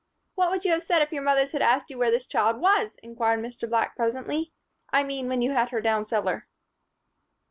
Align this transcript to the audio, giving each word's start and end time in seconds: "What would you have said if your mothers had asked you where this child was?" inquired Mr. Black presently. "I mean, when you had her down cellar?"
"What 0.33 0.49
would 0.49 0.65
you 0.65 0.71
have 0.71 0.81
said 0.81 1.03
if 1.03 1.11
your 1.13 1.21
mothers 1.21 1.51
had 1.51 1.61
asked 1.61 1.91
you 1.91 1.99
where 1.99 2.09
this 2.09 2.25
child 2.25 2.59
was?" 2.59 2.95
inquired 3.03 3.39
Mr. 3.39 3.69
Black 3.69 3.95
presently. 3.95 4.51
"I 4.89 5.03
mean, 5.03 5.29
when 5.29 5.43
you 5.43 5.51
had 5.51 5.69
her 5.69 5.79
down 5.79 6.05
cellar?" 6.05 6.47